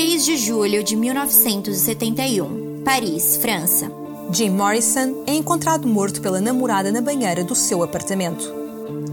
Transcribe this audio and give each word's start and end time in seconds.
6 0.00 0.24
de 0.24 0.36
julho 0.38 0.82
de 0.82 0.96
1971, 0.96 2.80
Paris, 2.82 3.36
França. 3.36 3.92
Jim 4.32 4.48
Morrison 4.48 5.24
é 5.26 5.34
encontrado 5.34 5.86
morto 5.86 6.22
pela 6.22 6.40
namorada 6.40 6.90
na 6.90 7.02
banheira 7.02 7.44
do 7.44 7.54
seu 7.54 7.82
apartamento. 7.82 8.42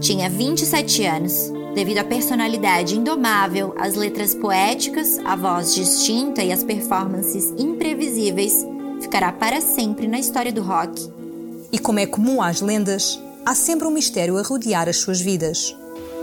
Tinha 0.00 0.30
27 0.30 1.04
anos. 1.04 1.52
Devido 1.74 1.98
à 1.98 2.04
personalidade 2.04 2.96
indomável, 2.96 3.74
às 3.78 3.96
letras 3.96 4.34
poéticas, 4.34 5.18
a 5.26 5.36
voz 5.36 5.74
distinta 5.74 6.42
e 6.42 6.50
as 6.50 6.64
performances 6.64 7.52
imprevisíveis, 7.58 8.66
ficará 8.98 9.30
para 9.30 9.60
sempre 9.60 10.08
na 10.08 10.18
história 10.18 10.50
do 10.50 10.62
rock. 10.62 11.06
E 11.70 11.78
como 11.78 11.98
é 11.98 12.06
comum 12.06 12.40
às 12.40 12.62
lendas, 12.62 13.20
há 13.44 13.54
sempre 13.54 13.86
um 13.86 13.90
mistério 13.90 14.38
a 14.38 14.42
rodear 14.42 14.88
as 14.88 14.96
suas 14.96 15.20
vidas. 15.20 15.76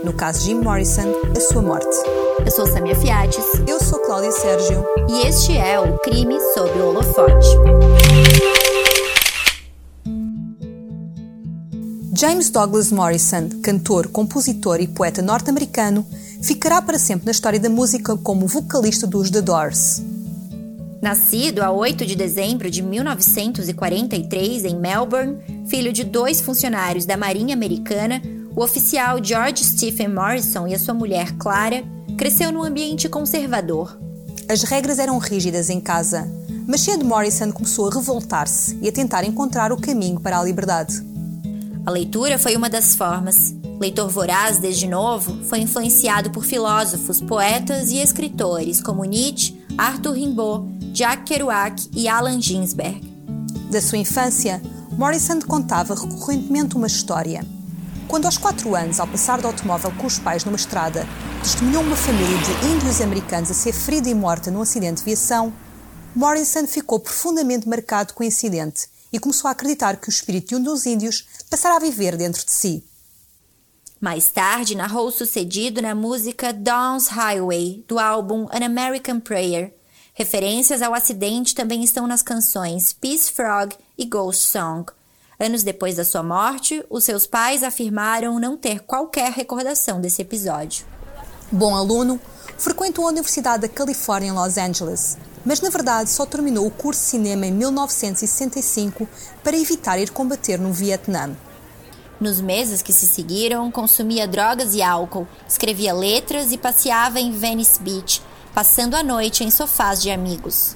No 0.04 0.12
caso 0.12 0.44
Jim 0.44 0.60
Morrison, 0.60 1.12
a 1.36 1.40
sua 1.40 1.62
morte. 1.62 1.96
Eu 2.44 2.50
sou 2.50 2.66
Samia 2.66 2.94
Fiates. 2.94 3.44
Eu 3.66 3.80
sou 3.80 3.98
Cláudia 4.00 4.30
Sérgio. 4.30 4.84
E 5.08 5.26
este 5.26 5.56
é 5.56 5.80
o 5.80 5.98
Crime 5.98 6.36
sob 6.54 6.70
o 6.78 6.88
Holofote. 6.88 7.48
James 12.14 12.50
Douglas 12.50 12.92
Morrison, 12.92 13.48
cantor, 13.62 14.08
compositor 14.08 14.80
e 14.80 14.86
poeta 14.86 15.20
norte-americano, 15.20 16.06
ficará 16.42 16.80
para 16.80 16.98
sempre 16.98 17.26
na 17.26 17.32
história 17.32 17.60
da 17.60 17.68
música 17.68 18.16
como 18.16 18.46
vocalista 18.46 19.06
dos 19.06 19.30
The 19.30 19.42
Doors. 19.42 20.02
Nascido 21.02 21.62
a 21.62 21.70
8 21.70 22.06
de 22.06 22.16
dezembro 22.16 22.70
de 22.70 22.82
1943 22.82 24.64
em 24.64 24.76
Melbourne, 24.76 25.38
filho 25.68 25.92
de 25.92 26.04
dois 26.04 26.40
funcionários 26.40 27.04
da 27.04 27.16
Marinha 27.16 27.54
Americana, 27.54 28.22
o 28.56 28.64
oficial 28.64 29.22
George 29.22 29.62
Stephen 29.62 30.08
Morrison 30.08 30.66
e 30.66 30.74
a 30.74 30.78
sua 30.78 30.94
mulher 30.94 31.32
Clara 31.32 31.84
cresceu 32.16 32.50
num 32.50 32.64
ambiente 32.64 33.06
conservador. 33.06 34.00
As 34.48 34.62
regras 34.62 34.98
eram 34.98 35.18
rígidas 35.18 35.68
em 35.68 35.78
casa, 35.78 36.26
mas 36.66 36.80
cedo 36.80 37.04
Morrison 37.04 37.52
começou 37.52 37.86
a 37.86 37.94
revoltar-se 37.94 38.78
e 38.80 38.88
a 38.88 38.92
tentar 38.92 39.24
encontrar 39.24 39.72
o 39.72 39.76
caminho 39.76 40.18
para 40.18 40.38
a 40.38 40.42
liberdade. 40.42 41.04
A 41.84 41.90
leitura 41.90 42.38
foi 42.38 42.56
uma 42.56 42.70
das 42.70 42.96
formas. 42.96 43.54
Leitor 43.78 44.08
voraz 44.08 44.56
desde 44.56 44.88
novo, 44.88 45.44
foi 45.44 45.58
influenciado 45.58 46.30
por 46.30 46.42
filósofos, 46.42 47.20
poetas 47.20 47.90
e 47.90 47.98
escritores 47.98 48.80
como 48.80 49.04
Nietzsche, 49.04 49.54
Arthur 49.76 50.14
Rimbaud, 50.14 50.92
Jack 50.94 51.24
Kerouac 51.24 51.90
e 51.94 52.08
Allen 52.08 52.40
Ginsberg. 52.40 53.02
Da 53.70 53.82
sua 53.82 53.98
infância, 53.98 54.62
Morrison 54.92 55.40
contava 55.40 55.94
recorrentemente 55.94 56.74
uma 56.74 56.86
história. 56.86 57.44
Quando 58.08 58.26
aos 58.26 58.38
quatro 58.38 58.76
anos, 58.76 59.00
ao 59.00 59.06
passar 59.06 59.40
de 59.40 59.46
automóvel 59.46 59.92
com 59.98 60.06
os 60.06 60.18
pais 60.18 60.44
numa 60.44 60.56
estrada, 60.56 61.04
testemunhou 61.42 61.82
uma 61.82 61.96
família 61.96 62.38
de 62.38 62.66
índios 62.68 63.00
americanos 63.00 63.50
a 63.50 63.54
ser 63.54 63.72
ferida 63.72 64.08
e 64.08 64.14
morta 64.14 64.48
num 64.48 64.62
acidente 64.62 64.98
de 64.98 65.04
viação, 65.04 65.52
Morrison 66.14 66.68
ficou 66.68 67.00
profundamente 67.00 67.68
marcado 67.68 68.14
com 68.14 68.22
o 68.22 68.26
incidente 68.26 68.88
e 69.12 69.18
começou 69.18 69.48
a 69.48 69.52
acreditar 69.52 69.96
que 69.96 70.08
o 70.08 70.10
espírito 70.10 70.48
de 70.48 70.56
um 70.56 70.62
dos 70.62 70.86
índios 70.86 71.26
passara 71.50 71.76
a 71.76 71.80
viver 71.80 72.16
dentro 72.16 72.44
de 72.44 72.52
si. 72.52 72.84
Mais 74.00 74.30
tarde, 74.30 74.76
narrou 74.76 75.08
o 75.08 75.12
sucedido 75.12 75.82
na 75.82 75.94
música 75.94 76.52
Dawn's 76.52 77.08
Highway, 77.08 77.84
do 77.88 77.98
álbum 77.98 78.46
An 78.52 78.64
American 78.64 79.18
Prayer. 79.18 79.74
Referências 80.14 80.80
ao 80.80 80.94
acidente 80.94 81.54
também 81.56 81.82
estão 81.82 82.06
nas 82.06 82.22
canções 82.22 82.92
Peace 82.92 83.32
Frog 83.32 83.74
e 83.98 84.04
Ghost 84.04 84.46
Song. 84.46 84.92
Anos 85.38 85.62
depois 85.62 85.96
da 85.96 86.04
sua 86.04 86.22
morte, 86.22 86.82
os 86.88 87.04
seus 87.04 87.26
pais 87.26 87.62
afirmaram 87.62 88.40
não 88.40 88.56
ter 88.56 88.80
qualquer 88.80 89.32
recordação 89.32 90.00
desse 90.00 90.22
episódio. 90.22 90.86
Bom 91.52 91.76
aluno, 91.76 92.18
frequentou 92.56 93.04
a 93.04 93.10
Universidade 93.10 93.62
da 93.62 93.68
Califórnia 93.68 94.30
em 94.30 94.32
Los 94.32 94.56
Angeles, 94.56 95.18
mas 95.44 95.60
na 95.60 95.68
verdade 95.68 96.08
só 96.08 96.24
terminou 96.24 96.66
o 96.66 96.70
curso 96.70 97.02
de 97.02 97.08
cinema 97.08 97.44
em 97.44 97.52
1965 97.52 99.06
para 99.44 99.58
evitar 99.58 99.98
ir 99.98 100.10
combater 100.10 100.58
no 100.58 100.72
Vietnã. 100.72 101.36
Nos 102.18 102.40
meses 102.40 102.80
que 102.80 102.92
se 102.92 103.06
seguiram, 103.06 103.70
consumia 103.70 104.26
drogas 104.26 104.74
e 104.74 104.82
álcool, 104.82 105.28
escrevia 105.46 105.92
letras 105.92 106.50
e 106.50 106.56
passeava 106.56 107.20
em 107.20 107.30
Venice 107.30 107.78
Beach, 107.82 108.22
passando 108.54 108.94
a 108.94 109.02
noite 109.02 109.44
em 109.44 109.50
sofás 109.50 110.00
de 110.00 110.10
amigos. 110.10 110.74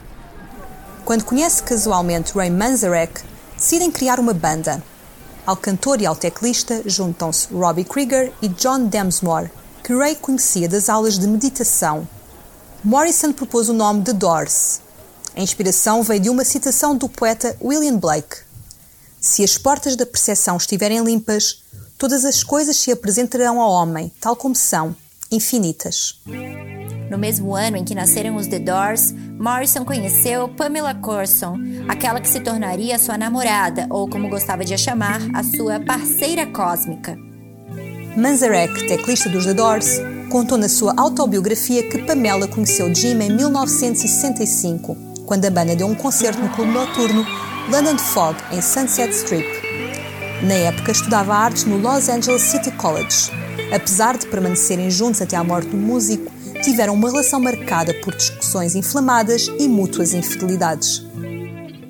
Quando 1.03 1.25
conhece 1.25 1.63
casualmente 1.63 2.35
Ray 2.35 2.51
Manzarek, 2.51 3.23
decidem 3.61 3.91
criar 3.91 4.19
uma 4.19 4.33
banda. 4.33 4.83
Ao 5.45 5.55
cantor 5.55 6.01
e 6.01 6.07
ao 6.07 6.17
teclista 6.17 6.83
juntam-se 6.87 7.53
Robbie 7.53 7.85
Krieger 7.85 8.33
e 8.41 8.49
John 8.49 8.87
Densmore, 8.87 9.51
que 9.85 9.95
Ray 9.95 10.17
conhecia 10.17 10.67
das 10.67 10.89
aulas 10.89 11.19
de 11.19 11.29
meditação. 11.29 12.09
Morrison 12.83 13.35
propôs 13.35 13.69
o 13.69 13.75
nome 13.75 14.03
The 14.03 14.15
Doors. 14.15 14.81
A 15.37 15.43
inspiração 15.43 16.03
veio 16.03 16.21
de 16.21 16.31
uma 16.31 16.43
citação 16.43 16.97
do 16.97 17.07
poeta 17.07 17.55
William 17.63 17.99
Blake. 17.99 18.39
Se 19.21 19.45
as 19.45 19.59
portas 19.59 19.95
da 19.95 20.07
percepção 20.07 20.57
estiverem 20.57 21.05
limpas, 21.05 21.63
todas 21.99 22.25
as 22.25 22.43
coisas 22.43 22.79
se 22.79 22.91
apresentarão 22.91 23.61
ao 23.61 23.71
homem, 23.71 24.11
tal 24.19 24.35
como 24.35 24.57
são, 24.57 24.97
infinitas. 25.31 26.19
No 27.11 27.19
mesmo 27.19 27.57
ano 27.57 27.77
em 27.77 27.85
que 27.85 27.93
nasceram 27.93 28.37
os 28.37 28.47
The 28.47 28.61
Doors, 28.61 29.13
Morrison 29.37 29.85
conheceu 29.85 30.49
Pamela 30.49 30.95
Corson, 30.95 31.59
aquela 31.89 32.21
que 32.21 32.29
se 32.29 32.39
tornaria 32.39 33.01
sua 33.01 33.19
namorada, 33.19 33.89
ou 33.91 34.09
como 34.09 34.29
gostava 34.29 34.65
de 34.65 34.73
a 34.73 34.79
chamar, 34.79 35.21
a 35.35 35.43
sua 35.43 35.81
parceira 35.81 36.47
cósmica. 36.47 37.19
Manzarek, 38.17 38.87
teclista 38.87 39.29
dos 39.29 39.45
The 39.45 39.55
Doors, 39.55 39.99
contou 40.31 40.57
na 40.57 40.69
sua 40.69 40.95
autobiografia 40.97 41.83
que 41.83 41.99
Pamela 41.99 42.47
conheceu 42.47 42.95
Jim 42.95 43.21
em 43.21 43.35
1965, 43.35 44.97
quando 45.27 45.45
a 45.47 45.51
banda 45.51 45.75
deu 45.75 45.89
um 45.89 45.97
concerto 45.97 46.41
no 46.41 46.49
clube 46.51 46.71
noturno 46.71 47.27
London 47.69 47.99
Fog, 47.99 48.37
em 48.53 48.63
Sunset 48.63 49.13
Strip. 49.13 49.49
Na 50.45 50.55
época, 50.55 50.93
estudava 50.93 51.35
artes 51.35 51.65
no 51.65 51.77
Los 51.77 52.09
Angeles 52.09 52.43
City 52.43 52.71
College. 52.71 53.33
Apesar 53.75 54.17
de 54.17 54.27
permanecerem 54.27 54.91
juntos 54.91 55.21
até 55.21 55.37
à 55.37 55.45
morte 55.45 55.69
do 55.69 55.77
músico, 55.77 56.31
tiveram 56.63 56.95
uma 56.95 57.11
relação 57.11 57.41
marcada 57.41 57.95
por 58.03 58.15
discussões 58.15 58.75
inflamadas 58.75 59.49
e 59.59 59.67
mútuas 59.67 60.13
infidelidades. 60.13 61.03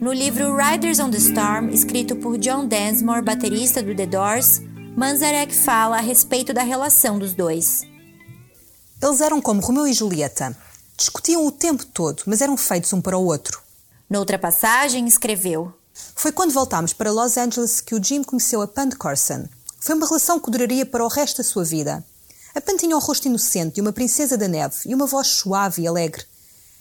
No 0.01 0.13
livro 0.13 0.57
Riders 0.57 0.99
on 0.99 1.11
the 1.11 1.19
Storm, 1.19 1.69
escrito 1.71 2.17
por 2.17 2.39
John 2.39 2.67
Densmore, 2.67 3.23
baterista 3.23 3.83
do 3.83 3.95
The 3.95 4.07
Doors, 4.07 4.63
Manzarek 4.97 5.55
fala 5.55 5.99
a 5.99 6.01
respeito 6.01 6.53
da 6.55 6.63
relação 6.63 7.19
dos 7.19 7.35
dois. 7.35 7.83
Eles 9.03 9.21
eram 9.21 9.41
como 9.41 9.61
Romeu 9.61 9.87
e 9.87 9.93
Julieta. 9.93 10.57
Discutiam 10.97 11.47
o 11.47 11.53
tempo 11.53 11.85
todo, 11.87 12.23
mas 12.27 12.41
eram 12.41 12.57
feitos 12.57 12.93
um 12.93 13.01
para 13.01 13.19
o 13.19 13.25
outro. 13.25 13.61
Noutra 14.09 14.39
passagem, 14.39 15.07
escreveu: 15.07 15.73
Foi 16.15 16.33
quando 16.33 16.53
voltámos 16.53 16.93
para 16.93 17.11
Los 17.11 17.37
Angeles 17.37 17.81
que 17.81 17.95
o 17.95 18.03
Jim 18.03 18.23
conheceu 18.23 18.63
a 18.63 18.69
Pan 18.69 18.91
Corson. 18.91 19.47
Foi 19.81 19.95
uma 19.95 20.07
relação 20.07 20.39
que 20.39 20.51
duraria 20.51 20.85
para 20.85 21.05
o 21.05 21.09
resto 21.09 21.39
da 21.39 21.45
sua 21.45 21.65
vida. 21.65 22.05
A 22.55 22.61
Pan 22.61 22.77
tinha 22.77 22.97
o 22.97 23.01
rosto 23.01 23.29
inocente 23.29 23.77
de 23.77 23.81
uma 23.81 23.93
princesa 23.93 24.37
da 24.37 24.49
neve 24.49 24.77
e 24.87 24.95
uma 24.95 25.07
voz 25.07 25.29
suave 25.29 25.83
e 25.83 25.87
alegre. 25.87 26.25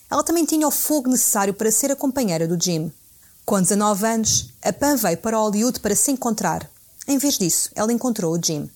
Ela 0.09 0.23
também 0.23 0.43
tinha 0.43 0.67
o 0.67 0.71
fogo 0.71 1.09
necessário 1.09 1.53
para 1.53 1.71
ser 1.71 1.91
a 1.91 1.95
companheira 1.95 2.47
do 2.47 2.61
Jim. 2.61 2.91
Com 3.45 3.61
19 3.61 4.05
anos, 4.05 4.49
a 4.63 4.73
Pan 4.73 4.95
veio 4.95 5.17
para 5.17 5.37
Hollywood 5.37 5.79
para 5.79 5.95
se 5.95 6.11
encontrar. 6.11 6.67
Em 7.07 7.17
vez 7.17 7.37
disso, 7.37 7.69
ela 7.75 7.93
encontrou 7.93 8.33
o 8.33 8.43
Jim. 8.43 8.69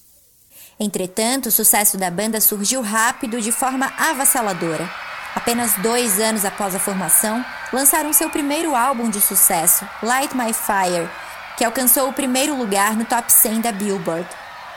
Entretanto, 0.80 1.50
o 1.50 1.52
sucesso 1.52 1.98
da 1.98 2.12
banda 2.12 2.40
surgiu 2.40 2.82
rápido 2.82 3.42
de 3.42 3.52
forma 3.52 3.92
avassaladora. 3.98 4.90
Apenas 5.36 5.74
dois 5.82 6.20
anos 6.20 6.46
após 6.46 6.76
a 6.76 6.80
formação, 6.80 7.44
lançaram 7.72 8.14
seu 8.14 8.30
primeiro 8.30 8.76
álbum 8.76 9.10
de 9.10 9.20
sucesso, 9.20 9.88
Light 10.04 10.36
My 10.36 10.54
Fire, 10.54 11.10
que 11.58 11.64
alcançou 11.64 12.08
o 12.08 12.14
primeiro 12.14 12.56
lugar 12.56 12.96
no 12.96 13.06
top 13.06 13.32
100 13.32 13.62
da 13.62 13.72
Billboard. 13.72 14.28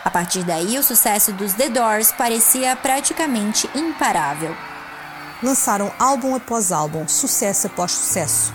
A 0.06 0.11
partir 0.11 0.44
daí, 0.44 0.78
o 0.78 0.84
sucesso 0.84 1.33
dos 1.33 1.55
The 1.55 1.69
Doors 1.69 2.12
parecia 2.12 2.77
praticamente 2.77 3.69
imparável. 3.75 4.55
Lançaram 5.43 5.93
álbum 5.99 6.37
após 6.37 6.70
álbum, 6.70 7.08
sucesso 7.08 7.67
após 7.67 7.91
sucesso. 7.91 8.55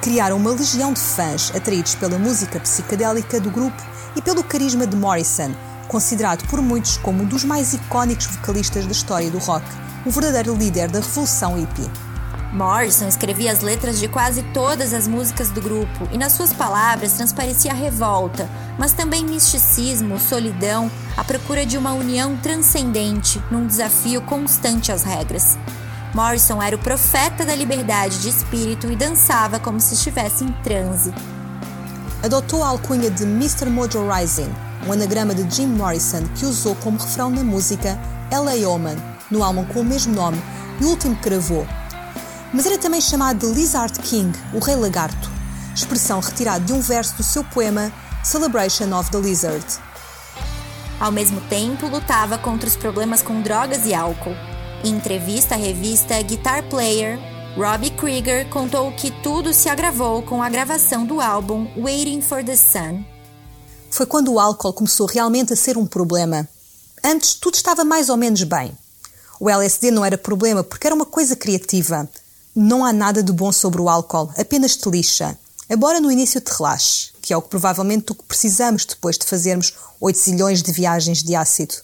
Criaram 0.00 0.36
uma 0.36 0.52
legião 0.52 0.92
de 0.92 1.00
fãs 1.00 1.50
atraídos 1.56 1.96
pela 1.96 2.16
música 2.20 2.60
psicadélica 2.60 3.40
do 3.40 3.50
grupo 3.50 3.82
e 4.14 4.22
pelo 4.22 4.44
carisma 4.44 4.86
de 4.86 4.94
Morrison, 4.94 5.52
considerado 5.88 6.46
por 6.46 6.62
muitos 6.62 6.98
como 6.98 7.24
um 7.24 7.26
dos 7.26 7.42
mais 7.42 7.74
icónicos 7.74 8.26
vocalistas 8.26 8.86
da 8.86 8.92
história 8.92 9.28
do 9.28 9.38
rock 9.38 9.66
o 10.06 10.10
verdadeiro 10.12 10.54
líder 10.54 10.88
da 10.88 11.00
revolução 11.00 11.56
hippie. 11.56 12.11
Morrison 12.52 13.08
escrevia 13.08 13.50
as 13.50 13.60
letras 13.60 13.98
de 13.98 14.06
quase 14.06 14.42
todas 14.52 14.92
as 14.92 15.08
músicas 15.08 15.48
do 15.48 15.62
grupo 15.62 16.06
e 16.12 16.18
nas 16.18 16.32
suas 16.32 16.52
palavras 16.52 17.14
transparecia 17.14 17.72
revolta, 17.72 18.48
mas 18.78 18.92
também 18.92 19.24
misticismo, 19.24 20.18
solidão, 20.18 20.90
a 21.16 21.24
procura 21.24 21.64
de 21.64 21.78
uma 21.78 21.94
união 21.94 22.36
transcendente 22.36 23.42
num 23.50 23.66
desafio 23.66 24.20
constante 24.20 24.92
às 24.92 25.02
regras. 25.02 25.56
Morrison 26.14 26.62
era 26.62 26.76
o 26.76 26.78
profeta 26.78 27.42
da 27.42 27.56
liberdade 27.56 28.20
de 28.20 28.28
espírito 28.28 28.92
e 28.92 28.96
dançava 28.96 29.58
como 29.58 29.80
se 29.80 29.94
estivesse 29.94 30.44
em 30.44 30.52
transe. 30.62 31.10
Adotou 32.22 32.62
a 32.62 32.68
alcunha 32.68 33.10
de 33.10 33.22
Mr. 33.22 33.70
Mojo 33.70 34.06
Rising, 34.06 34.52
um 34.86 34.92
anagrama 34.92 35.34
de 35.34 35.48
Jim 35.54 35.68
Morrison 35.68 36.24
que 36.36 36.44
usou 36.44 36.74
como 36.76 36.98
refrão 36.98 37.30
na 37.30 37.42
música 37.42 37.98
LA 38.30 38.68
Oman, 38.68 38.96
no 39.30 39.42
álbum 39.42 39.64
com 39.64 39.80
o 39.80 39.84
mesmo 39.84 40.14
nome 40.14 40.40
e 40.78 40.84
o 40.84 40.88
último 40.88 41.16
que 41.16 41.30
gravou. 41.30 41.66
Mas 42.52 42.66
era 42.66 42.78
também 42.78 43.00
chamado 43.00 43.46
de 43.46 43.54
Lizard 43.54 43.98
King, 44.00 44.38
o 44.52 44.58
Rei 44.58 44.76
Lagarto, 44.76 45.30
expressão 45.74 46.20
retirada 46.20 46.64
de 46.64 46.72
um 46.72 46.80
verso 46.80 47.16
do 47.16 47.22
seu 47.22 47.42
poema 47.44 47.92
Celebration 48.22 48.92
of 48.98 49.10
the 49.10 49.18
Lizard. 49.18 49.66
Ao 51.00 51.10
mesmo 51.10 51.40
tempo, 51.48 51.88
lutava 51.88 52.38
contra 52.38 52.68
os 52.68 52.76
problemas 52.76 53.22
com 53.22 53.42
drogas 53.42 53.86
e 53.86 53.94
álcool. 53.94 54.36
Em 54.84 54.94
entrevista 54.94 55.54
à 55.54 55.58
revista 55.58 56.20
Guitar 56.22 56.62
Player, 56.68 57.18
Robbie 57.56 57.90
Krieger 57.90 58.48
contou 58.48 58.92
que 58.92 59.10
tudo 59.22 59.52
se 59.52 59.68
agravou 59.68 60.22
com 60.22 60.42
a 60.42 60.48
gravação 60.48 61.04
do 61.04 61.20
álbum 61.20 61.66
Waiting 61.76 62.20
for 62.20 62.44
the 62.44 62.56
Sun. 62.56 63.04
Foi 63.90 64.06
quando 64.06 64.32
o 64.32 64.38
álcool 64.38 64.72
começou 64.72 65.06
realmente 65.06 65.52
a 65.52 65.56
ser 65.56 65.76
um 65.76 65.86
problema. 65.86 66.48
Antes 67.04 67.34
tudo 67.34 67.54
estava 67.54 67.84
mais 67.84 68.08
ou 68.08 68.16
menos 68.16 68.42
bem. 68.44 68.72
O 69.40 69.50
LSD 69.50 69.90
não 69.90 70.04
era 70.04 70.16
problema 70.16 70.62
porque 70.62 70.86
era 70.86 70.94
uma 70.94 71.04
coisa 71.04 71.34
criativa. 71.34 72.08
Não 72.54 72.84
há 72.84 72.92
nada 72.92 73.22
de 73.22 73.32
bom 73.32 73.50
sobre 73.50 73.80
o 73.80 73.88
álcool, 73.88 74.30
apenas 74.36 74.76
te 74.76 74.86
lixa. 74.90 75.38
Embora 75.70 76.00
no 76.00 76.12
início 76.12 76.38
te 76.38 76.50
relaxe, 76.50 77.10
que 77.22 77.32
é 77.32 77.36
o 77.36 77.40
que 77.40 77.48
provavelmente 77.48 78.12
o 78.12 78.14
que 78.14 78.24
precisamos 78.24 78.84
depois 78.84 79.16
de 79.16 79.24
fazermos 79.24 79.72
8 79.98 80.18
zilhões 80.18 80.62
de 80.62 80.70
viagens 80.70 81.22
de 81.22 81.34
ácido. 81.34 81.76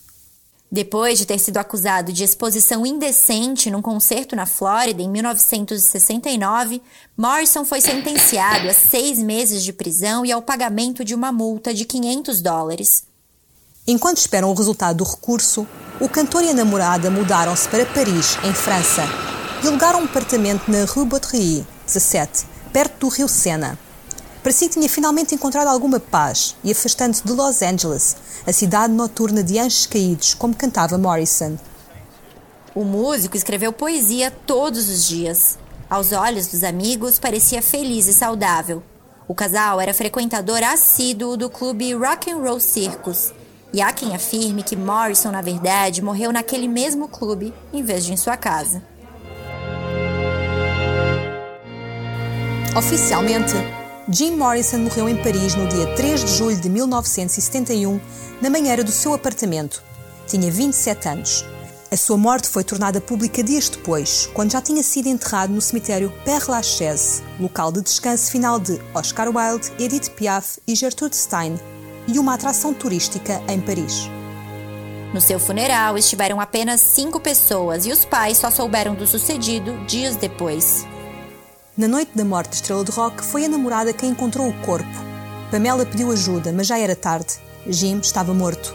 Depois 0.70 1.18
de 1.18 1.24
ter 1.24 1.38
sido 1.38 1.56
acusado 1.56 2.12
de 2.12 2.22
exposição 2.22 2.84
indecente 2.84 3.70
num 3.70 3.80
concerto 3.80 4.36
na 4.36 4.44
Flórida 4.44 5.00
em 5.00 5.08
1969, 5.08 6.82
Morrison 7.16 7.64
foi 7.64 7.80
sentenciado 7.80 8.68
a 8.68 8.74
seis 8.74 9.18
meses 9.18 9.64
de 9.64 9.72
prisão 9.72 10.26
e 10.26 10.30
ao 10.30 10.42
pagamento 10.42 11.02
de 11.02 11.14
uma 11.14 11.32
multa 11.32 11.72
de 11.72 11.86
500 11.86 12.42
dólares. 12.42 13.04
Enquanto 13.86 14.18
esperam 14.18 14.50
o 14.50 14.54
resultado 14.54 14.98
do 14.98 15.04
recurso, 15.04 15.66
o 15.98 16.10
cantor 16.10 16.44
e 16.44 16.50
a 16.50 16.54
namorada 16.54 17.10
mudaram-se 17.10 17.66
para 17.70 17.86
Paris, 17.86 18.36
em 18.44 18.52
França, 18.52 19.04
e 19.62 19.66
alugaram 19.66 20.00
um 20.00 20.04
apartamento 20.04 20.70
na 20.70 20.84
Rue 20.84 21.04
Baudry, 21.04 21.66
17, 21.86 22.46
perto 22.72 23.00
do 23.00 23.08
rio 23.08 23.28
Sena. 23.28 23.78
Parecia 24.42 24.68
que 24.68 24.74
tinha 24.74 24.88
finalmente 24.88 25.34
encontrado 25.34 25.66
alguma 25.66 25.98
paz 25.98 26.54
e 26.62 26.70
afastando-se 26.70 27.24
de 27.24 27.32
Los 27.32 27.60
Angeles, 27.60 28.16
a 28.46 28.52
cidade 28.52 28.92
noturna 28.92 29.42
de 29.42 29.58
anjos 29.58 29.86
caídos, 29.86 30.34
como 30.34 30.54
cantava 30.54 30.96
Morrison. 30.96 31.58
O 32.74 32.84
músico 32.84 33.36
escreveu 33.36 33.72
poesia 33.72 34.30
todos 34.30 34.88
os 34.88 35.06
dias. 35.06 35.58
Aos 35.90 36.12
olhos 36.12 36.46
dos 36.46 36.62
amigos, 36.62 37.18
parecia 37.18 37.60
feliz 37.60 38.06
e 38.06 38.12
saudável. 38.12 38.82
O 39.26 39.34
casal 39.34 39.80
era 39.80 39.92
frequentador 39.92 40.62
assíduo 40.62 41.36
do 41.36 41.50
clube 41.50 41.92
Rock 41.94 42.30
and 42.30 42.38
Roll 42.38 42.60
Circus 42.60 43.32
e 43.72 43.82
há 43.82 43.92
quem 43.92 44.14
afirme 44.14 44.62
que 44.62 44.76
Morrison, 44.76 45.30
na 45.30 45.42
verdade, 45.42 46.00
morreu 46.00 46.32
naquele 46.32 46.68
mesmo 46.68 47.08
clube 47.08 47.52
em 47.72 47.82
vez 47.82 48.04
de 48.04 48.12
em 48.12 48.16
sua 48.16 48.36
casa. 48.36 48.82
Oficialmente, 52.78 53.54
Jim 54.08 54.36
Morrison 54.36 54.78
morreu 54.78 55.08
em 55.08 55.16
Paris 55.16 55.56
no 55.56 55.66
dia 55.66 55.96
3 55.96 56.24
de 56.24 56.36
julho 56.36 56.60
de 56.60 56.68
1971, 56.68 58.00
na 58.40 58.48
banheira 58.48 58.84
do 58.84 58.92
seu 58.92 59.12
apartamento. 59.12 59.82
Tinha 60.28 60.48
27 60.48 61.08
anos. 61.08 61.44
A 61.90 61.96
sua 61.96 62.16
morte 62.16 62.48
foi 62.48 62.62
tornada 62.62 63.00
pública 63.00 63.42
dias 63.42 63.68
depois, 63.68 64.30
quando 64.32 64.52
já 64.52 64.60
tinha 64.60 64.80
sido 64.84 65.08
enterrado 65.08 65.52
no 65.52 65.60
cemitério 65.60 66.12
Père 66.24 66.44
Lachaise, 66.48 67.20
local 67.40 67.72
de 67.72 67.82
descanso 67.82 68.30
final 68.30 68.60
de 68.60 68.80
Oscar 68.94 69.26
Wilde, 69.26 69.72
Edith 69.76 70.10
Piaf 70.10 70.60
e 70.64 70.76
Gertrude 70.76 71.16
Stein, 71.16 71.58
e 72.06 72.16
uma 72.16 72.34
atração 72.34 72.72
turística 72.72 73.42
em 73.48 73.60
Paris. 73.60 74.08
No 75.12 75.20
seu 75.20 75.40
funeral 75.40 75.98
estiveram 75.98 76.40
apenas 76.40 76.80
cinco 76.80 77.18
pessoas 77.18 77.86
e 77.86 77.90
os 77.90 78.04
pais 78.04 78.38
só 78.38 78.52
souberam 78.52 78.94
do 78.94 79.04
sucedido 79.04 79.76
dias 79.84 80.14
depois. 80.14 80.86
Na 81.78 81.86
noite 81.86 82.10
da 82.12 82.24
morte 82.24 82.48
da 82.48 82.54
estrela 82.56 82.84
de 82.84 82.90
rock, 82.90 83.24
foi 83.24 83.44
a 83.44 83.48
namorada 83.48 83.92
quem 83.92 84.10
encontrou 84.10 84.48
o 84.48 84.62
corpo. 84.62 84.88
Pamela 85.48 85.86
pediu 85.86 86.10
ajuda, 86.10 86.52
mas 86.52 86.66
já 86.66 86.76
era 86.76 86.96
tarde. 86.96 87.38
Jim 87.68 88.00
estava 88.00 88.34
morto. 88.34 88.74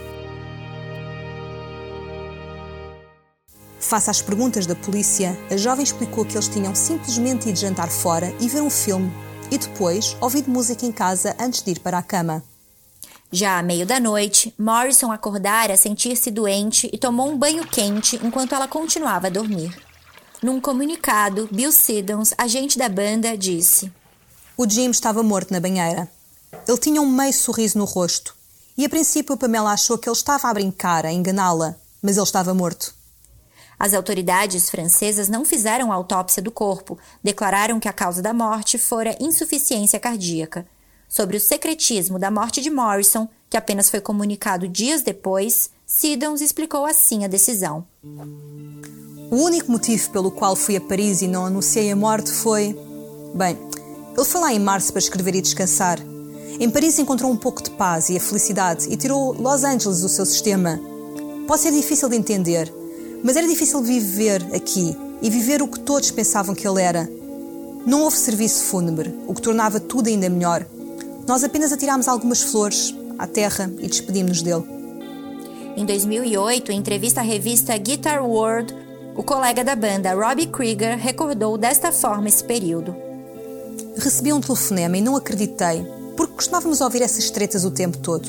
Face 3.78 4.10
às 4.10 4.22
perguntas 4.22 4.66
da 4.66 4.74
polícia, 4.74 5.38
a 5.52 5.58
jovem 5.58 5.84
explicou 5.84 6.24
que 6.24 6.36
eles 6.36 6.48
tinham 6.48 6.74
simplesmente 6.74 7.50
ido 7.50 7.60
jantar 7.60 7.90
fora 7.90 8.34
e 8.40 8.48
ver 8.48 8.62
um 8.62 8.70
filme, 8.70 9.12
e 9.52 9.58
depois 9.58 10.16
ouvido 10.22 10.50
música 10.50 10.86
em 10.86 10.92
casa 10.94 11.36
antes 11.38 11.62
de 11.62 11.72
ir 11.72 11.80
para 11.80 11.98
a 11.98 12.02
cama. 12.02 12.42
Já 13.30 13.60
à 13.60 13.62
meio 13.62 13.86
da 13.86 14.00
noite, 14.00 14.56
Morrison 14.58 15.12
acordara 15.12 15.74
a 15.74 15.78
sentir-se 15.78 16.32
doente 16.32 16.90
e 16.94 16.98
tomou 16.98 17.30
um 17.30 17.38
banho 17.38 17.68
quente 17.68 18.18
enquanto 18.24 18.56
ela 18.56 18.66
continuava 18.66 19.28
a 19.28 19.30
dormir. 19.30 19.76
Num 20.44 20.60
comunicado, 20.60 21.48
Bill 21.50 21.72
Siddons, 21.72 22.34
agente 22.38 22.78
da 22.78 22.90
banda, 22.90 23.38
disse: 23.38 23.90
O 24.58 24.70
Jim 24.70 24.90
estava 24.90 25.24
morto 25.24 25.54
na 25.54 25.60
banheira. 25.62 26.12
Ele 26.68 26.78
tinha 26.78 27.02
um 27.02 27.10
meio 27.10 27.32
sorriso 27.32 27.78
no 27.78 27.86
rosto. 27.86 28.36
E 28.78 28.84
a 28.84 28.90
princípio 28.90 29.38
Pamela 29.38 29.72
achou 29.72 29.98
que 29.98 30.10
ele 30.10 30.18
estava 30.18 30.50
a 30.50 30.54
brincar, 30.54 31.06
a 31.06 31.14
enganá-la, 31.14 31.78
mas 32.02 32.18
ele 32.18 32.26
estava 32.26 32.54
morto. 32.54 32.94
As 33.80 33.94
autoridades 33.94 34.70
francesas 34.70 35.30
não 35.30 35.46
fizeram 35.46 35.94
a 35.94 35.96
autópsia 35.96 36.42
do 36.42 36.52
corpo, 36.52 37.00
declararam 37.24 37.80
que 37.80 37.88
a 37.88 37.94
causa 37.94 38.22
da 38.22 38.34
morte 38.34 38.78
fora 38.78 39.16
insuficiência 39.22 39.98
cardíaca 39.98 40.68
sobre 41.08 41.38
o 41.38 41.40
secretismo 41.40 42.20
da 42.20 42.30
morte 42.30 42.60
de 42.60 42.70
Morrison, 42.70 43.30
que 43.50 43.56
apenas 43.56 43.90
foi 43.90 44.02
comunicado 44.02 44.68
dias 44.68 45.04
depois, 45.04 45.70
Siddons 45.86 46.42
explicou 46.42 46.86
assim 46.86 47.24
a 47.24 47.28
decisão. 47.28 47.86
O 49.34 49.38
único 49.38 49.72
motivo 49.72 50.12
pelo 50.12 50.30
qual 50.30 50.56
fui 50.56 50.76
a 50.76 50.82
Paris 50.82 51.24
e 51.24 51.28
não 51.28 51.44
anunciei 51.44 51.92
a 51.92 51.96
morte 51.96 52.30
foi. 52.30 52.80
Bem, 53.34 53.58
ele 54.16 54.26
foi 54.26 54.40
lá 54.40 54.54
em 54.54 54.60
março 54.60 54.94
para 54.94 55.00
escrever 55.00 55.34
e 55.34 55.42
descansar. 55.42 55.98
Em 56.60 56.70
Paris 56.70 57.00
encontrou 57.00 57.32
um 57.32 57.36
pouco 57.36 57.64
de 57.64 57.72
paz 57.72 58.10
e 58.10 58.16
a 58.16 58.20
felicidade 58.20 58.86
e 58.94 58.96
tirou 58.96 59.34
Los 59.34 59.64
Angeles 59.64 60.02
do 60.02 60.08
seu 60.08 60.24
sistema. 60.24 60.80
Pode 61.48 61.64
ser 61.64 61.72
difícil 61.72 62.10
de 62.10 62.16
entender, 62.16 62.72
mas 63.24 63.36
era 63.36 63.48
difícil 63.48 63.82
viver 63.82 64.46
aqui 64.56 64.96
e 65.20 65.32
viver 65.32 65.64
o 65.64 65.68
que 65.68 65.80
todos 65.80 66.12
pensavam 66.12 66.54
que 66.54 66.68
ele 66.68 66.84
era. 66.84 67.10
Não 67.88 68.04
houve 68.04 68.18
serviço 68.18 68.66
fúnebre, 68.66 69.16
o 69.26 69.34
que 69.34 69.42
tornava 69.42 69.80
tudo 69.80 70.10
ainda 70.10 70.30
melhor. 70.30 70.64
Nós 71.28 71.44
apenas 71.44 71.74
atirámos 71.74 72.08
algumas 72.08 72.44
flores 72.44 72.94
à 73.18 73.26
terra 73.26 73.68
e 73.80 73.88
despedimos-nos 73.88 74.44
dele. 74.44 74.64
Em 75.76 75.88
2008, 75.88 76.72
em 76.72 76.78
entrevista 76.78 77.22
à 77.22 77.24
revista 77.24 77.76
Guitar 77.80 78.24
World, 78.24 78.83
o 79.16 79.22
colega 79.22 79.64
da 79.64 79.76
banda 79.76 80.14
Robbie 80.14 80.48
Krieger 80.48 80.98
recordou 80.98 81.58
desta 81.58 81.92
forma 81.92 82.28
esse 82.28 82.44
período. 82.44 82.96
Recebi 83.96 84.34
um 84.34 84.42
telefonema 84.42 84.98
e 84.98 85.02
não 85.02 85.16
acreditei, 85.16 85.86
porque 86.18 86.34
costumávamos 86.34 86.82
ouvir 86.82 87.04
essas 87.04 87.30
tretas 87.30 87.64
o 87.64 87.72
tempo 87.72 87.98
todo. 88.00 88.28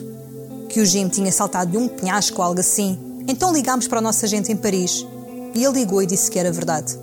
Que 0.69 0.81
o 0.81 0.87
Jim 0.87 1.09
tinha 1.09 1.33
saltado 1.33 1.71
de 1.71 1.79
um 1.79 1.89
penhasco 1.89 2.39
ou 2.39 2.47
algo 2.47 2.61
assim. 2.61 2.99
Então 3.27 3.53
ligámos 3.53 3.89
para 3.89 3.99
o 3.99 4.03
nosso 4.03 4.25
agente 4.25 4.53
em 4.53 4.57
Paris 4.57 5.07
e 5.55 5.65
ele 5.65 5.81
ligou 5.81 6.03
e 6.03 6.07
disse 6.07 6.31
que 6.31 6.39
era 6.39 6.53
verdade. 6.53 6.99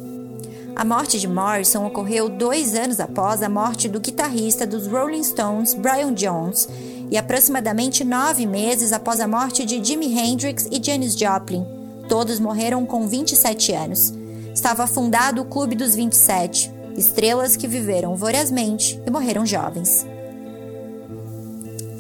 A 0.76 0.86
morte 0.86 1.20
de 1.20 1.28
Morrison 1.28 1.86
ocorreu 1.86 2.30
dois 2.30 2.76
anos 2.76 3.00
após 3.00 3.42
a 3.42 3.50
morte 3.50 3.90
do 3.90 4.00
guitarrista 4.00 4.66
dos 4.66 4.88
Rolling 4.88 5.24
Stones, 5.24 5.74
Brian 5.74 6.14
Jones, 6.14 6.70
e 7.10 7.18
aproximadamente 7.18 8.04
nove 8.04 8.46
meses 8.46 8.94
após 8.94 9.20
a 9.20 9.28
morte 9.28 9.66
de 9.66 9.84
Jimi 9.84 10.18
Hendrix 10.18 10.68
e 10.72 10.82
Janis 10.82 11.16
Joplin. 11.16 11.81
Todos 12.12 12.42
morreram 12.42 12.86
com 12.86 13.08
27 13.08 13.72
anos. 13.72 14.14
Estava 14.54 14.86
fundado 14.86 15.44
o 15.44 15.46
Clube 15.46 15.78
dos 15.78 15.96
27, 15.96 16.70
estrelas 16.98 17.56
que 17.56 17.70
viveram 17.70 18.18
vorazmente 18.18 19.02
e 19.08 19.10
morreram 19.10 19.46
jovens. 19.46 20.06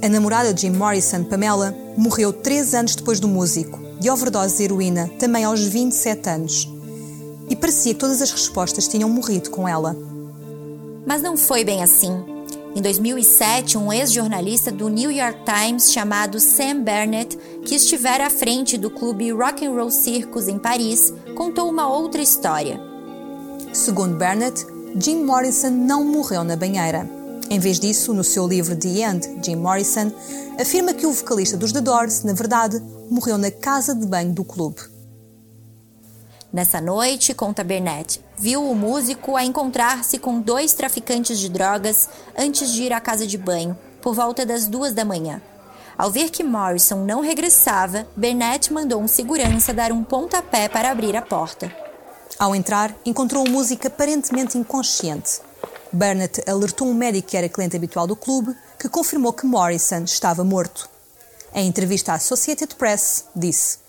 A 0.04 0.10
namorada 0.10 0.54
de 0.54 0.64
Jim 0.64 0.72
Morrison, 0.72 1.24
Pamela, 1.24 1.74
morreu 1.96 2.34
três 2.34 2.74
anos 2.74 2.94
depois 2.94 3.22
do 3.22 3.28
músico, 3.30 3.80
de 4.02 4.10
overdose 4.10 4.58
de 4.58 4.64
heroína, 4.64 5.10
também 5.18 5.46
aos 5.46 5.62
27 5.62 6.30
anos 6.30 6.68
e 7.50 7.56
parecia 7.56 7.94
que 7.94 8.00
todas 8.02 8.22
as 8.22 8.32
respostas 8.32 8.90
tinham 8.90 9.08
morrido 9.08 9.50
com 9.50 9.66
ela. 9.66 9.96
Mas 11.08 11.22
não 11.22 11.38
foi 11.38 11.64
bem 11.64 11.82
assim. 11.82 12.31
Em 12.74 12.82
2007, 12.82 13.78
um 13.78 13.92
ex-jornalista 13.92 14.72
do 14.72 14.88
New 14.88 15.12
York 15.12 15.40
Times 15.44 15.92
chamado 15.92 16.40
Sam 16.40 16.80
Burnett, 16.80 17.38
que 17.66 17.76
estivera 17.76 18.28
à 18.28 18.30
frente 18.30 18.78
do 18.78 18.90
clube 18.90 19.32
Rock 19.32 19.66
and 19.66 19.72
Roll 19.72 19.92
Circus 19.92 20.48
em 20.48 20.58
Paris, 20.58 21.14
contou 21.36 21.70
uma 21.70 21.90
outra 21.90 22.22
história. 22.22 22.80
Segundo 23.74 24.18
Burnett, 24.18 24.66
Jim 24.96 25.24
Morrison 25.24 25.70
não 25.70 26.06
morreu 26.06 26.46
na 26.46 26.56
banheira. 26.56 27.10
Em 27.50 27.60
vez 27.60 27.78
disso, 27.78 28.14
no 28.14 28.24
seu 28.24 28.48
livro 28.48 28.74
The 28.74 29.02
End, 29.02 29.30
Jim 29.44 29.58
Morrison 29.58 30.10
afirma 30.58 30.94
que 30.94 31.06
o 31.06 31.12
vocalista 31.12 31.58
dos 31.58 31.74
The 31.74 31.82
Doors, 31.82 32.24
na 32.24 32.32
verdade, 32.32 32.82
morreu 33.10 33.38
na 33.38 33.52
casa 33.52 33.94
de 33.94 34.06
banho 34.06 34.32
do 34.32 34.46
clube. 34.46 34.91
Nessa 36.54 36.82
noite, 36.82 37.34
conta 37.34 37.64
Burnett, 37.64 38.22
viu 38.38 38.70
o 38.70 38.76
músico 38.76 39.38
a 39.38 39.46
encontrar-se 39.46 40.18
com 40.18 40.42
dois 40.42 40.74
traficantes 40.74 41.40
de 41.40 41.48
drogas 41.48 42.10
antes 42.38 42.74
de 42.74 42.84
ir 42.84 42.92
à 42.92 43.00
casa 43.00 43.26
de 43.26 43.38
banho, 43.38 43.78
por 44.02 44.14
volta 44.14 44.46
das 44.46 44.68
duas 44.68 44.94
da 44.94 45.06
manhã. 45.06 45.42
Ao 45.98 46.12
ver 46.12 46.30
que 46.30 46.44
Morrison 46.44 47.06
não 47.06 47.22
regressava, 47.22 48.06
Burnett 48.18 48.74
mandou 48.74 49.02
um 49.02 49.08
segurança 49.08 49.74
dar 49.74 49.94
um 49.94 50.04
pontapé 50.04 50.68
para 50.68 50.92
abrir 50.92 51.16
a 51.16 51.22
porta. 51.22 51.74
Ao 52.38 52.54
entrar, 52.54 52.94
encontrou 53.06 53.48
o 53.48 53.50
músico 53.50 53.88
aparentemente 53.88 54.58
inconsciente. 54.58 55.40
Burnett 55.94 56.44
alertou 56.50 56.88
um 56.88 56.94
médico 56.94 57.30
que 57.30 57.38
era 57.38 57.48
cliente 57.48 57.78
habitual 57.78 58.08
do 58.08 58.16
clube, 58.16 58.54
que 58.78 58.90
confirmou 58.90 59.32
que 59.32 59.46
Morrison 59.46 60.04
estava 60.04 60.44
morto. 60.44 60.90
Em 61.54 61.68
entrevista 61.68 62.12
à 62.12 62.16
Associated 62.16 62.76
Press, 62.76 63.26
disse: 63.34 63.81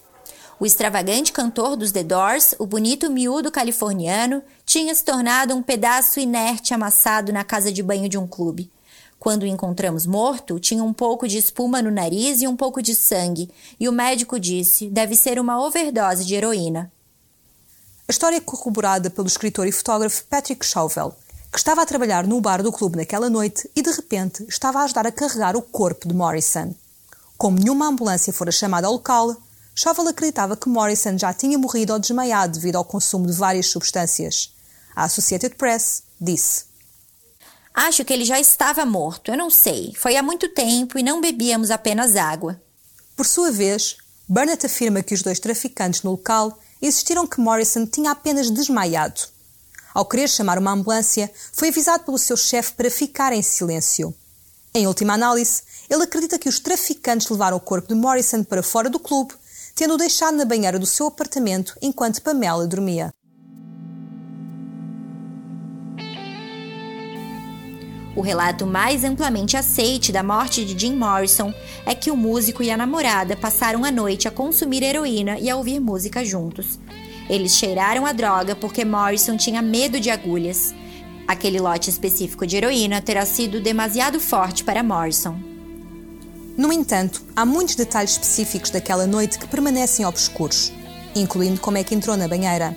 O 0.60 0.66
extravagante 0.66 1.32
cantor 1.32 1.76
dos 1.76 1.90
The 1.90 2.04
Doors, 2.04 2.54
o 2.58 2.66
bonito 2.66 3.10
miúdo 3.10 3.50
californiano, 3.50 4.42
tinha 4.64 4.94
se 4.94 5.04
tornado 5.04 5.54
um 5.54 5.62
pedaço 5.62 6.20
inerte 6.20 6.72
amassado 6.72 7.32
na 7.32 7.42
casa 7.42 7.72
de 7.72 7.82
banho 7.82 8.08
de 8.08 8.16
um 8.16 8.26
clube. 8.26 8.70
Quando 9.18 9.44
o 9.44 9.46
encontramos 9.46 10.06
morto, 10.06 10.58
tinha 10.60 10.82
um 10.82 10.92
pouco 10.92 11.28
de 11.28 11.38
espuma 11.38 11.80
no 11.80 11.90
nariz 11.90 12.42
e 12.42 12.48
um 12.48 12.56
pouco 12.56 12.82
de 12.82 12.94
sangue, 12.94 13.50
e 13.78 13.88
o 13.88 13.92
médico 13.92 14.38
disse: 14.38 14.88
deve 14.88 15.14
ser 15.14 15.38
uma 15.38 15.64
overdose 15.64 16.24
de 16.24 16.34
heroína. 16.34 16.92
A 18.08 18.10
história 18.12 18.36
é 18.36 18.40
corroborada 18.40 19.08
pelo 19.10 19.28
escritor 19.28 19.66
e 19.66 19.72
fotógrafo 19.72 20.24
Patrick 20.24 20.66
Chauvel, 20.66 21.14
que 21.50 21.58
estava 21.58 21.82
a 21.82 21.86
trabalhar 21.86 22.26
no 22.26 22.40
bar 22.40 22.62
do 22.62 22.72
clube 22.72 22.96
naquela 22.96 23.30
noite 23.30 23.70
e 23.74 23.82
de 23.82 23.90
repente 23.90 24.44
estava 24.48 24.80
a 24.80 24.84
ajudar 24.84 25.06
a 25.06 25.12
carregar 25.12 25.56
o 25.56 25.62
corpo 25.62 26.08
de 26.08 26.14
Morrison. 26.14 26.74
Como 27.38 27.58
nenhuma 27.58 27.86
ambulância 27.86 28.32
fora 28.32 28.50
chamada 28.50 28.86
ao 28.86 28.94
local, 28.94 29.36
Chauvel 29.74 30.08
acreditava 30.08 30.56
que 30.56 30.68
Morrison 30.68 31.16
já 31.16 31.32
tinha 31.32 31.58
morrido 31.58 31.92
ou 31.92 31.98
desmaiado 31.98 32.54
devido 32.54 32.76
ao 32.76 32.84
consumo 32.84 33.26
de 33.26 33.32
várias 33.32 33.66
substâncias. 33.68 34.54
A 34.94 35.04
Associated 35.04 35.56
Press 35.56 36.02
disse: 36.20 36.64
Acho 37.74 38.04
que 38.04 38.12
ele 38.12 38.24
já 38.24 38.38
estava 38.38 38.84
morto, 38.84 39.30
eu 39.30 39.36
não 39.36 39.48
sei. 39.48 39.94
Foi 39.96 40.16
há 40.16 40.22
muito 40.22 40.48
tempo 40.48 40.98
e 40.98 41.02
não 41.02 41.20
bebíamos 41.20 41.70
apenas 41.70 42.16
água. 42.16 42.60
Por 43.16 43.24
sua 43.24 43.50
vez, 43.50 43.96
Burnett 44.28 44.66
afirma 44.66 45.02
que 45.02 45.14
os 45.14 45.22
dois 45.22 45.40
traficantes 45.40 46.02
no 46.02 46.12
local 46.12 46.58
insistiram 46.80 47.26
que 47.26 47.40
Morrison 47.40 47.86
tinha 47.86 48.10
apenas 48.10 48.50
desmaiado. 48.50 49.20
Ao 49.94 50.04
querer 50.04 50.28
chamar 50.28 50.58
uma 50.58 50.72
ambulância, 50.72 51.30
foi 51.52 51.68
avisado 51.68 52.04
pelo 52.04 52.18
seu 52.18 52.36
chefe 52.36 52.72
para 52.72 52.90
ficar 52.90 53.32
em 53.32 53.42
silêncio. 53.42 54.14
Em 54.74 54.86
última 54.86 55.14
análise, 55.14 55.62
ele 55.88 56.02
acredita 56.02 56.38
que 56.38 56.48
os 56.48 56.58
traficantes 56.58 57.28
levaram 57.28 57.58
o 57.58 57.60
corpo 57.60 57.88
de 57.88 57.94
Morrison 57.94 58.42
para 58.42 58.62
fora 58.62 58.88
do 58.88 58.98
clube, 58.98 59.34
tendo-o 59.74 59.96
deixado 59.96 60.36
na 60.36 60.44
banheira 60.44 60.78
do 60.78 60.86
seu 60.86 61.06
apartamento 61.06 61.76
enquanto 61.80 62.22
Pamela 62.22 62.66
dormia. 62.66 63.12
O 68.14 68.20
relato 68.20 68.66
mais 68.66 69.04
amplamente 69.04 69.56
aceite 69.56 70.12
da 70.12 70.22
morte 70.22 70.64
de 70.66 70.78
Jim 70.78 70.94
Morrison 70.94 71.52
é 71.86 71.94
que 71.94 72.10
o 72.10 72.16
músico 72.16 72.62
e 72.62 72.70
a 72.70 72.76
namorada 72.76 73.34
passaram 73.34 73.84
a 73.86 73.90
noite 73.90 74.28
a 74.28 74.30
consumir 74.30 74.82
heroína 74.82 75.38
e 75.38 75.48
a 75.48 75.56
ouvir 75.56 75.80
música 75.80 76.22
juntos. 76.22 76.78
Eles 77.28 77.56
cheiraram 77.56 78.04
a 78.04 78.12
droga 78.12 78.54
porque 78.54 78.84
Morrison 78.84 79.38
tinha 79.38 79.62
medo 79.62 79.98
de 79.98 80.10
agulhas. 80.10 80.74
Aquele 81.26 81.58
lote 81.58 81.88
específico 81.88 82.46
de 82.46 82.56
heroína 82.56 83.00
terá 83.00 83.24
sido 83.24 83.60
demasiado 83.60 84.20
forte 84.20 84.62
para 84.62 84.82
Morrison. 84.82 85.51
No 86.56 86.70
entanto, 86.70 87.22
há 87.34 87.46
muitos 87.46 87.74
detalhes 87.74 88.12
específicos 88.12 88.70
daquela 88.70 89.06
noite 89.06 89.38
que 89.38 89.46
permanecem 89.46 90.04
obscuros, 90.04 90.70
incluindo 91.14 91.60
como 91.60 91.78
é 91.78 91.84
que 91.84 91.94
entrou 91.94 92.16
na 92.16 92.28
banheira. 92.28 92.76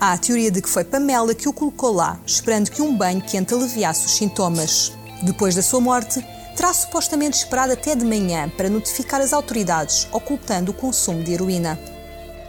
Há 0.00 0.14
a 0.14 0.18
teoria 0.18 0.50
de 0.50 0.62
que 0.62 0.68
foi 0.68 0.82
Pamela 0.82 1.34
que 1.34 1.48
o 1.48 1.52
colocou 1.52 1.92
lá, 1.92 2.18
esperando 2.24 2.70
que 2.70 2.80
um 2.80 2.96
banho 2.96 3.20
quente 3.20 3.52
aliviasse 3.52 4.06
os 4.06 4.12
sintomas. 4.16 4.92
Depois 5.22 5.54
da 5.54 5.62
sua 5.62 5.80
morte, 5.80 6.24
terá 6.56 6.72
supostamente 6.72 7.36
esperado 7.36 7.74
até 7.74 7.94
de 7.94 8.04
manhã 8.04 8.48
para 8.48 8.70
notificar 8.70 9.20
as 9.20 9.34
autoridades, 9.34 10.08
ocultando 10.10 10.70
o 10.70 10.74
consumo 10.74 11.22
de 11.22 11.34
heroína. 11.34 11.78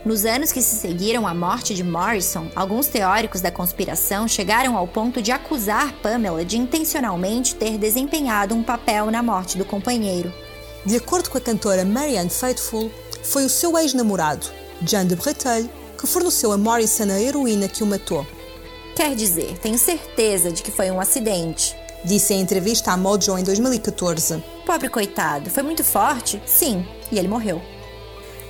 Nos 0.03 0.25
anos 0.25 0.51
que 0.51 0.63
se 0.63 0.75
seguiram 0.77 1.27
à 1.27 1.33
morte 1.33 1.75
de 1.75 1.83
Morrison, 1.83 2.47
alguns 2.55 2.87
teóricos 2.87 3.39
da 3.39 3.51
conspiração 3.51 4.27
chegaram 4.27 4.75
ao 4.75 4.87
ponto 4.87 5.21
de 5.21 5.31
acusar 5.31 5.93
Pamela 6.01 6.43
de 6.43 6.57
intencionalmente 6.57 7.53
ter 7.53 7.77
desempenhado 7.77 8.55
um 8.55 8.63
papel 8.63 9.11
na 9.11 9.21
morte 9.21 9.59
do 9.59 9.65
companheiro. 9.65 10.33
De 10.83 10.95
acordo 10.95 11.29
com 11.29 11.37
a 11.37 11.41
cantora 11.41 11.85
Marianne 11.85 12.31
Faithfull, 12.31 12.89
foi 13.21 13.45
o 13.45 13.49
seu 13.49 13.77
ex-namorado, 13.77 14.47
Jean 14.83 15.05
de 15.05 15.15
Bretel, 15.15 15.69
que 15.95 16.07
forneceu 16.07 16.51
a 16.51 16.57
Morrison 16.57 17.11
a 17.11 17.21
heroína 17.21 17.67
que 17.67 17.83
o 17.83 17.85
matou. 17.85 18.25
Quer 18.95 19.15
dizer, 19.15 19.59
tenho 19.59 19.77
certeza 19.77 20.51
de 20.51 20.63
que 20.63 20.71
foi 20.71 20.89
um 20.89 20.99
acidente. 20.99 21.75
Disse 22.03 22.33
em 22.33 22.41
entrevista 22.41 22.91
à 22.91 22.97
Mojo 22.97 23.37
em 23.37 23.43
2014. 23.43 24.43
Pobre 24.65 24.89
coitado, 24.89 25.51
foi 25.51 25.61
muito 25.61 25.83
forte? 25.83 26.41
Sim, 26.47 26.83
e 27.11 27.19
ele 27.19 27.27
morreu. 27.27 27.61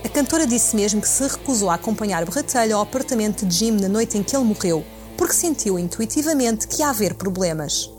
A 0.04 0.10
cantora 0.10 0.48
disse 0.48 0.76
mesmo 0.76 1.00
que 1.00 1.08
se 1.08 1.24
recusou 1.24 1.70
a 1.70 1.76
acompanhar 1.76 2.26
Bretelho 2.26 2.76
ao 2.76 2.82
apartamento 2.82 3.46
de 3.46 3.56
Jim 3.56 3.72
na 3.72 3.88
noite 3.88 4.18
em 4.18 4.24
que 4.24 4.36
ele 4.36 4.46
morreu, 4.46 4.84
porque 5.16 5.34
sentiu 5.34 5.78
intuitivamente 5.78 6.68
que 6.68 6.82
ia 6.82 6.90
haver 6.90 7.14
problemas. 7.14 7.90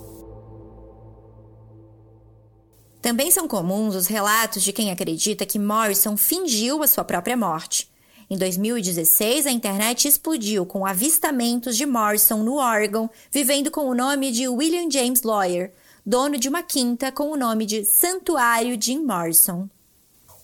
Também 3.00 3.30
são 3.30 3.46
comuns 3.46 3.94
os 3.94 4.06
relatos 4.06 4.62
de 4.62 4.72
quem 4.72 4.90
acredita 4.90 5.46
que 5.46 5.58
Morrison 5.58 6.16
fingiu 6.16 6.82
a 6.82 6.86
sua 6.86 7.04
própria 7.04 7.36
morte. 7.36 7.90
Em 8.28 8.36
2016, 8.36 9.46
a 9.46 9.50
internet 9.50 10.08
explodiu 10.08 10.64
com 10.66 10.86
avistamentos 10.86 11.76
de 11.76 11.86
Morrison 11.86 12.38
no 12.42 12.56
Oregon, 12.56 13.08
vivendo 13.30 13.70
com 13.70 13.86
o 13.86 13.94
nome 13.94 14.32
de 14.32 14.48
William 14.48 14.90
James 14.90 15.22
Lawyer, 15.22 15.72
dono 16.04 16.38
de 16.38 16.48
uma 16.48 16.62
quinta 16.62 17.12
com 17.12 17.30
o 17.30 17.36
nome 17.36 17.66
de 17.66 17.84
Santuário 17.84 18.76
Jim 18.80 19.04
Morrison. 19.04 19.68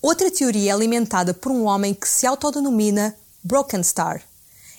Outra 0.00 0.30
teoria 0.30 0.70
é 0.70 0.74
alimentada 0.74 1.34
por 1.34 1.50
um 1.50 1.64
homem 1.64 1.92
que 1.92 2.08
se 2.08 2.24
autodenomina 2.24 3.16
Broken 3.42 3.82
Star. 3.82 4.22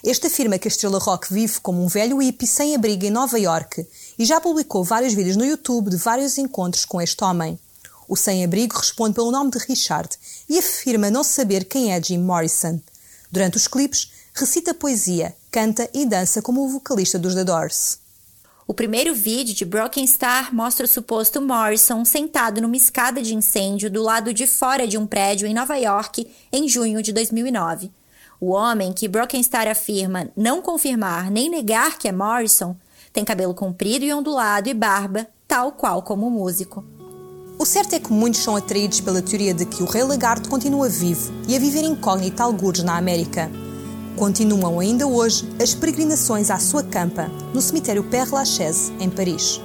Este 0.01 0.27
afirma 0.27 0.57
que 0.57 0.65
a 0.65 0.71
estrela 0.71 0.97
rock 0.97 1.33
vive 1.33 1.59
como 1.59 1.83
um 1.83 1.87
velho 1.87 2.21
hippie 2.21 2.47
sem 2.47 2.73
abrigo 2.73 3.05
em 3.05 3.09
Nova 3.09 3.37
York 3.37 3.85
e 4.17 4.23
já 4.23 4.39
publicou 4.39 4.81
vários 4.81 5.13
vídeos 5.13 5.35
no 5.35 5.43
YouTube 5.43 5.89
de 5.89 5.97
vários 5.97 6.37
encontros 6.37 6.85
com 6.85 7.01
este 7.01 7.21
homem. 7.21 7.59
O 8.07 8.15
sem-abrigo 8.15 8.77
responde 8.77 9.13
pelo 9.13 9.29
nome 9.29 9.51
de 9.51 9.59
Richard 9.59 10.09
e 10.47 10.57
afirma 10.57 11.11
não 11.11 11.23
saber 11.23 11.65
quem 11.65 11.91
é 11.91 12.01
Jim 12.01 12.19
Morrison. 12.19 12.79
Durante 13.29 13.57
os 13.57 13.67
clipes, 13.67 14.11
recita 14.33 14.73
poesia, 14.73 15.35
canta 15.51 15.89
e 15.93 16.05
dança 16.05 16.41
como 16.41 16.63
o 16.63 16.69
vocalista 16.69 17.19
dos 17.19 17.35
The 17.35 17.43
Doors. 17.43 17.99
O 18.69 18.73
primeiro 18.75 19.15
vídeo 19.15 19.55
de 19.55 19.65
Broken 19.65 20.05
Star 20.05 20.53
mostra 20.53 20.85
o 20.85 20.87
suposto 20.87 21.41
Morrison 21.41 22.05
sentado 22.05 22.61
numa 22.61 22.77
escada 22.77 23.19
de 23.19 23.33
incêndio 23.33 23.89
do 23.89 24.03
lado 24.03 24.31
de 24.31 24.45
fora 24.45 24.87
de 24.87 24.95
um 24.95 25.07
prédio 25.07 25.47
em 25.47 25.55
Nova 25.55 25.75
York 25.75 26.29
em 26.53 26.69
junho 26.69 27.01
de 27.01 27.11
2009. 27.11 27.91
O 28.39 28.51
homem, 28.51 28.93
que 28.93 29.07
Broken 29.07 29.41
Star 29.41 29.67
afirma 29.67 30.29
não 30.37 30.61
confirmar 30.61 31.31
nem 31.31 31.49
negar 31.49 31.97
que 31.97 32.07
é 32.07 32.11
Morrison, 32.11 32.75
tem 33.11 33.25
cabelo 33.25 33.55
comprido 33.55 34.05
e 34.05 34.13
ondulado 34.13 34.69
e 34.69 34.73
barba, 34.75 35.25
tal 35.47 35.71
qual 35.71 36.03
como 36.03 36.27
o 36.27 36.31
músico. 36.31 36.85
O 37.57 37.65
certo 37.65 37.95
é 37.95 37.99
que 37.99 38.13
muitos 38.13 38.41
são 38.41 38.55
atraídos 38.55 39.01
pela 39.01 39.19
teoria 39.19 39.55
de 39.55 39.65
que 39.65 39.81
o 39.81 39.87
Rei 39.87 40.03
Lagarto 40.03 40.47
continua 40.47 40.87
vivo 40.87 41.33
e 41.47 41.55
a 41.55 41.59
viver 41.59 41.85
incógnito 41.85 42.43
algures 42.43 42.83
na 42.83 42.97
América. 42.97 43.49
Continuam 44.19 44.81
ainda 44.81 45.07
hoje 45.07 45.47
as 45.63 45.73
peregrinações 45.73 46.51
à 46.51 46.59
sua 46.59 46.83
campa, 46.83 47.31
no 47.53 47.61
cemitério 47.61 48.03
Père 48.03 48.29
Lachaise, 48.29 48.91
em 48.99 49.09
Paris. 49.09 49.61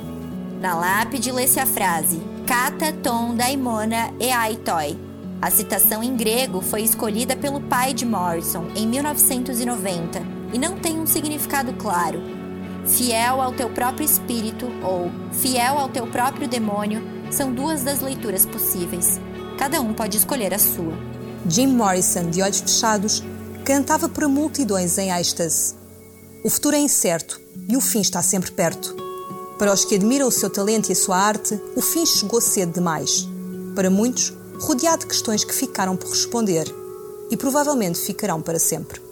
Na 0.60 0.76
lápide 0.76 1.32
lê-se 1.32 1.58
a 1.58 1.66
frase 1.66 2.22
Kata 2.46 2.92
ton 2.92 3.34
daimona 3.34 4.14
e 4.20 4.30
aitoi. 4.30 4.96
A 5.42 5.50
citação 5.50 6.04
em 6.04 6.14
grego 6.14 6.60
foi 6.60 6.82
escolhida 6.82 7.34
pelo 7.34 7.60
pai 7.62 7.92
de 7.92 8.06
Morrison 8.06 8.66
em 8.76 8.86
1990 8.86 10.22
e 10.52 10.58
não 10.58 10.78
tem 10.78 11.00
um 11.00 11.06
significado 11.06 11.72
claro. 11.72 12.22
Fiel 12.86 13.42
ao 13.42 13.52
teu 13.52 13.68
próprio 13.70 14.04
espírito 14.04 14.66
ou 14.84 15.10
fiel 15.32 15.78
ao 15.78 15.88
teu 15.88 16.06
próprio 16.06 16.46
demônio 16.46 17.02
são 17.28 17.52
duas 17.52 17.82
das 17.82 18.00
leituras 18.00 18.46
possíveis. 18.46 19.20
Cada 19.58 19.80
um 19.80 19.92
pode 19.92 20.16
escolher 20.16 20.54
a 20.54 20.60
sua. 20.60 20.94
Jim 21.48 21.66
Morrison, 21.66 22.30
de 22.30 22.40
olhos 22.40 22.60
fechados, 22.60 23.22
cantava 23.64 24.10
para 24.10 24.28
multidões 24.28 24.98
em 24.98 25.10
êxtase. 25.10 25.74
O 26.44 26.50
futuro 26.50 26.76
é 26.76 26.78
incerto 26.78 27.40
e 27.66 27.76
o 27.76 27.80
fim 27.80 28.02
está 28.02 28.22
sempre 28.22 28.52
perto. 28.52 28.94
Para 29.58 29.72
os 29.72 29.86
que 29.86 29.94
admiram 29.94 30.28
o 30.28 30.32
seu 30.32 30.50
talento 30.50 30.90
e 30.90 30.92
a 30.92 30.96
sua 30.96 31.16
arte, 31.16 31.58
o 31.74 31.80
fim 31.80 32.04
chegou 32.04 32.42
cedo 32.42 32.74
demais. 32.74 33.26
Para 33.74 33.88
muitos, 33.88 34.34
rodeado 34.60 35.00
de 35.00 35.06
questões 35.06 35.44
que 35.44 35.54
ficaram 35.54 35.96
por 35.96 36.10
responder 36.10 36.66
e 37.30 37.36
provavelmente 37.38 37.98
ficarão 37.98 38.42
para 38.42 38.58
sempre. 38.58 39.03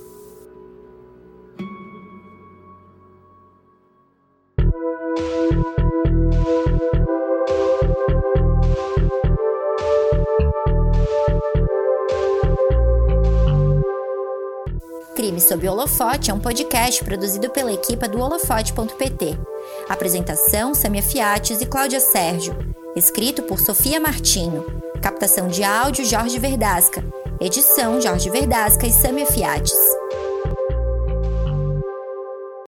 Crime 15.53 15.61
sob 15.61 15.69
Holofote 15.69 16.31
é 16.31 16.35
um 16.35 16.41
podcast 16.41 17.05
produzido 17.05 17.51
pela 17.51 17.73
equipa 17.73 18.09
do 18.09 18.19
holofote.pt. 18.19 19.39
Apresentação: 19.87 20.75
Samia 20.75 21.03
Fiates 21.03 21.61
e 21.61 21.67
Cláudia 21.67 22.01
Sérgio. 22.01 22.57
Escrito 22.97 23.43
por 23.43 23.61
Sofia 23.61 24.01
Martinho. 24.01 24.65
Captação 25.03 25.49
de 25.49 25.63
áudio: 25.63 26.07
Jorge 26.07 26.39
Verdasca. 26.39 27.05
Edição: 27.39 28.01
Jorge 28.01 28.31
Verdasca 28.31 28.87
e 28.87 28.93
Samia 28.93 29.27
Fiates. 29.27 29.77